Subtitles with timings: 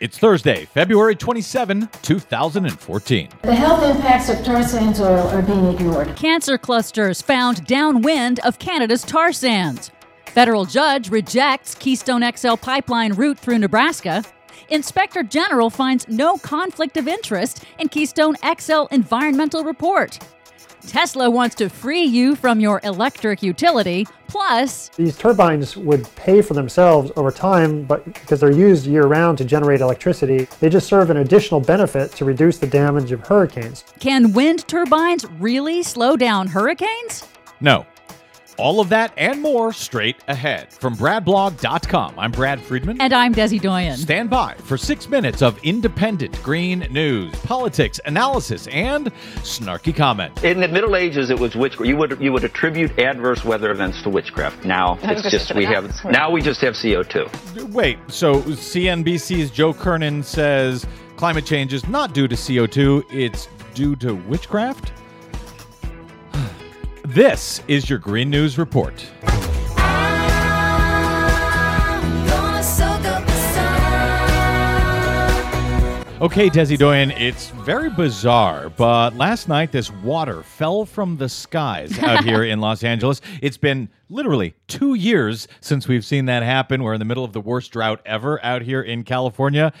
[0.00, 3.28] It's Thursday, February 27, 2014.
[3.42, 6.16] The health impacts of tar sands oil are being ignored.
[6.16, 9.90] Cancer clusters found downwind of Canada's tar sands.
[10.24, 14.24] Federal judge rejects Keystone XL pipeline route through Nebraska.
[14.70, 20.18] Inspector General finds no conflict of interest in Keystone XL environmental report.
[20.86, 24.06] Tesla wants to free you from your electric utility.
[24.28, 29.38] Plus, these turbines would pay for themselves over time, but because they're used year round
[29.38, 33.84] to generate electricity, they just serve an additional benefit to reduce the damage of hurricanes.
[33.98, 37.26] Can wind turbines really slow down hurricanes?
[37.60, 37.84] No.
[38.60, 40.70] All of that and more straight ahead.
[40.70, 43.00] From BradBlog.com, I'm Brad Friedman.
[43.00, 43.96] And I'm Desi Doyen.
[43.96, 49.06] Stand by for six minutes of independent green news, politics, analysis, and
[49.36, 50.44] snarky comment.
[50.44, 51.88] In the Middle Ages, it was witchcraft.
[51.88, 54.66] You would you would attribute adverse weather events to witchcraft.
[54.66, 57.72] Now it's just we have now we just have CO2.
[57.72, 63.96] Wait, so CNBC's Joe Kernen says climate change is not due to CO2; it's due
[63.96, 64.92] to witchcraft.
[67.14, 68.94] This is your Green News Report.
[76.20, 81.98] Okay, Desi Doyen, it's very bizarre, but last night this water fell from the skies
[81.98, 83.20] out here in Los Angeles.
[83.42, 86.84] It's been literally two years since we've seen that happen.
[86.84, 89.72] We're in the middle of the worst drought ever out here in California.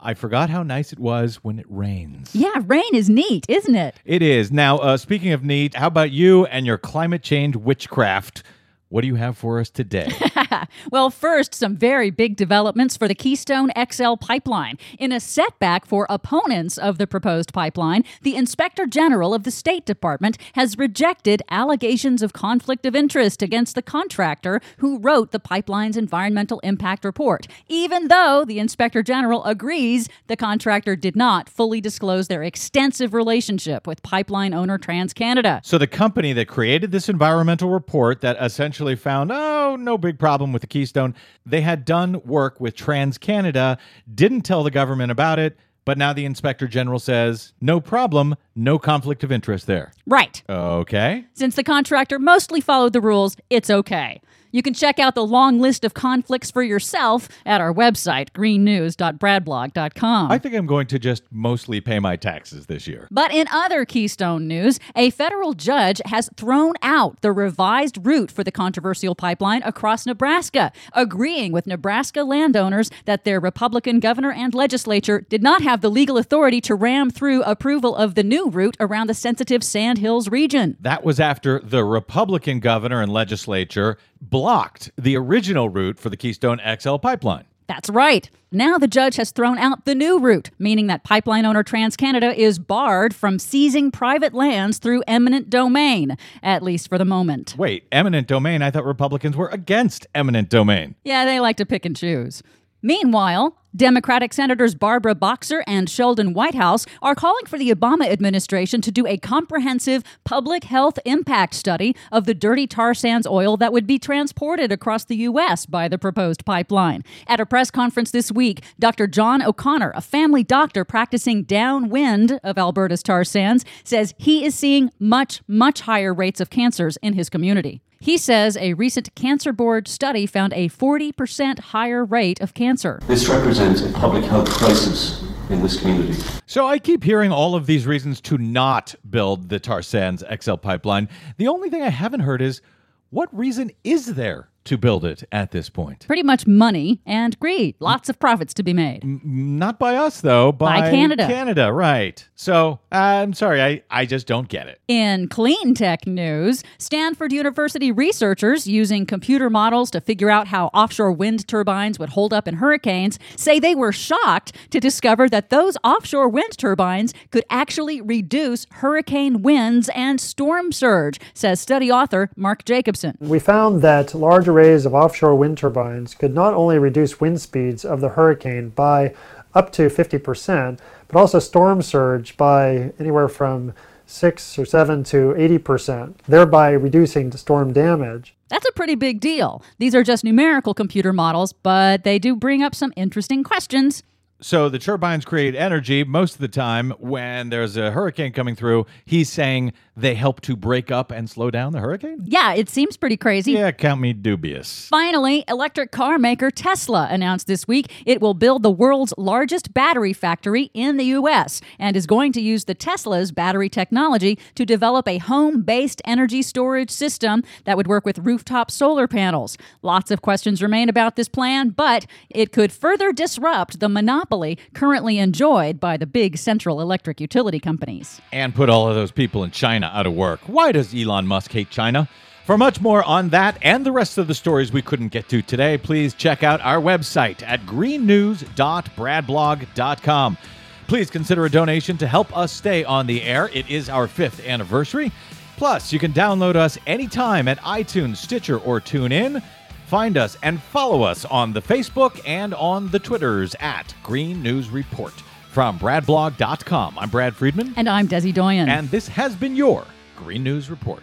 [0.00, 2.34] I forgot how nice it was when it rains.
[2.34, 3.96] Yeah, rain is neat, isn't it?
[4.04, 4.52] It is.
[4.52, 8.44] Now, uh, speaking of neat, how about you and your climate change witchcraft?
[8.90, 10.10] What do you have for us today?
[10.90, 14.78] well, first, some very big developments for the Keystone XL pipeline.
[14.98, 19.84] In a setback for opponents of the proposed pipeline, the Inspector General of the State
[19.84, 25.98] Department has rejected allegations of conflict of interest against the contractor who wrote the pipeline's
[25.98, 32.28] environmental impact report, even though the Inspector General agrees the contractor did not fully disclose
[32.28, 35.62] their extensive relationship with pipeline owner TransCanada.
[35.62, 40.20] So, the company that created this environmental report that essentially eventually found, oh, no big
[40.20, 41.12] problem with the Keystone.
[41.44, 43.76] They had done work with TransCanada,
[44.14, 48.78] didn't tell the government about it, but now the inspector general says, no problem, no
[48.78, 49.92] conflict of interest there.
[50.06, 50.44] Right.
[50.48, 51.24] Okay.
[51.34, 54.20] Since the contractor mostly followed the rules, it's okay.
[54.50, 60.30] You can check out the long list of conflicts for yourself at our website, greennews.bradblog.com.
[60.30, 63.08] I think I'm going to just mostly pay my taxes this year.
[63.10, 68.42] But in other Keystone news, a federal judge has thrown out the revised route for
[68.42, 75.26] the controversial pipeline across Nebraska, agreeing with Nebraska landowners that their Republican governor and legislature
[75.28, 79.08] did not have the legal authority to ram through approval of the new route around
[79.08, 80.76] the sensitive Sandhills region.
[80.80, 86.60] That was after the Republican governor and legislature blocked the original route for the Keystone
[86.78, 87.44] XL pipeline.
[87.68, 88.30] That's right.
[88.50, 92.58] Now the judge has thrown out the new route, meaning that pipeline owner TransCanada is
[92.58, 97.54] barred from seizing private lands through eminent domain, at least for the moment.
[97.58, 98.62] Wait, eminent domain?
[98.62, 100.94] I thought Republicans were against eminent domain.
[101.04, 102.42] Yeah, they like to pick and choose.
[102.80, 108.90] Meanwhile, Democratic Senators Barbara Boxer and Sheldon Whitehouse are calling for the Obama administration to
[108.90, 113.86] do a comprehensive public health impact study of the dirty tar sands oil that would
[113.86, 115.66] be transported across the U.S.
[115.66, 117.04] by the proposed pipeline.
[117.26, 119.06] At a press conference this week, Dr.
[119.06, 124.90] John O'Connor, a family doctor practicing downwind of Alberta's tar sands, says he is seeing
[124.98, 127.82] much, much higher rates of cancers in his community.
[128.00, 133.00] He says a recent Cancer Board study found a 40% higher rate of cancer.
[133.08, 136.14] This represents a public health crisis in this community.
[136.46, 140.54] So I keep hearing all of these reasons to not build the tar sands XL
[140.54, 141.08] pipeline.
[141.38, 142.62] The only thing I haven't heard is
[143.10, 146.06] what reason is there to build it at this point?
[146.06, 147.74] Pretty much money and greed.
[147.80, 149.02] Lots of profits to be made.
[149.02, 150.52] M- not by us, though.
[150.52, 151.26] By, by Canada.
[151.26, 152.26] Canada, right.
[152.34, 154.80] So uh, I'm sorry, I, I just don't get it.
[154.88, 161.12] In clean tech news, Stanford University researchers using computer models to figure out how offshore
[161.12, 165.76] wind turbines would hold up in hurricanes say they were shocked to discover that those
[165.82, 172.64] offshore wind turbines could actually reduce hurricane winds and storm surge, says study author Mark
[172.64, 173.16] Jacobson.
[173.20, 177.84] We found that larger arrays of offshore wind turbines could not only reduce wind speeds
[177.84, 179.14] of the hurricane by
[179.54, 183.72] up to 50%, but also storm surge by anywhere from
[184.06, 188.34] 6 or 7 to 80%, thereby reducing storm damage.
[188.48, 189.62] That's a pretty big deal.
[189.78, 194.02] These are just numerical computer models, but they do bring up some interesting questions.
[194.40, 198.86] So the turbines create energy most of the time when there's a hurricane coming through.
[199.04, 202.20] He's saying they help to break up and slow down the hurricane?
[202.24, 203.52] Yeah, it seems pretty crazy.
[203.52, 204.86] Yeah, count me dubious.
[204.88, 210.12] Finally, electric car maker Tesla announced this week it will build the world's largest battery
[210.12, 211.60] factory in the U.S.
[211.78, 216.42] and is going to use the Tesla's battery technology to develop a home based energy
[216.42, 219.58] storage system that would work with rooftop solar panels.
[219.82, 223.88] Lots of questions remain about this plan, but it could further disrupt the
[224.28, 228.20] monopoly currently enjoyed by the big central electric utility companies.
[228.32, 230.40] And put all of those people in China out of work.
[230.46, 232.08] Why does Elon Musk hate China?
[232.44, 235.42] For much more on that and the rest of the stories we couldn't get to
[235.42, 240.38] today, please check out our website at greennews.bradblog.com.
[240.86, 243.50] Please consider a donation to help us stay on the air.
[243.52, 245.12] It is our fifth anniversary.
[245.58, 249.42] Plus, you can download us anytime at iTunes, Stitcher, or TuneIn.
[249.88, 254.68] Find us and follow us on the Facebook and on the Twitters at Green News
[254.68, 255.14] Report.
[255.50, 257.72] From bradblog.com, I'm Brad Friedman.
[257.74, 258.68] And I'm Desi Doyen.
[258.68, 261.02] And this has been your Green News Report.